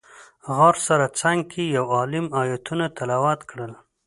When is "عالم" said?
1.97-2.25